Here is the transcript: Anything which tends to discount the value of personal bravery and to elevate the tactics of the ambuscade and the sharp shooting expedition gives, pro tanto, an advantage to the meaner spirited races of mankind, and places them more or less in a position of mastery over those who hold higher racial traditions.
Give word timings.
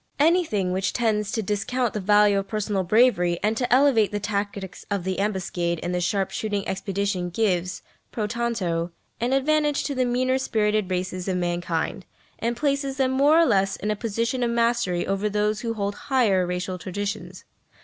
Anything 0.17 0.71
which 0.71 0.93
tends 0.93 1.31
to 1.31 1.43
discount 1.43 1.93
the 1.93 1.99
value 1.99 2.39
of 2.39 2.47
personal 2.47 2.81
bravery 2.81 3.37
and 3.43 3.55
to 3.55 3.71
elevate 3.71 4.11
the 4.11 4.19
tactics 4.19 4.83
of 4.89 5.03
the 5.03 5.19
ambuscade 5.19 5.79
and 5.83 5.93
the 5.93 6.01
sharp 6.01 6.31
shooting 6.31 6.67
expedition 6.67 7.29
gives, 7.29 7.83
pro 8.11 8.25
tanto, 8.25 8.89
an 9.19 9.31
advantage 9.31 9.83
to 9.83 9.93
the 9.93 10.03
meaner 10.05 10.39
spirited 10.39 10.89
races 10.89 11.27
of 11.27 11.37
mankind, 11.37 12.07
and 12.39 12.57
places 12.57 12.97
them 12.97 13.11
more 13.11 13.37
or 13.39 13.45
less 13.45 13.75
in 13.75 13.91
a 13.91 13.95
position 13.95 14.41
of 14.41 14.49
mastery 14.49 15.05
over 15.05 15.29
those 15.29 15.59
who 15.61 15.75
hold 15.75 15.93
higher 15.93 16.47
racial 16.47 16.79
traditions. 16.79 17.45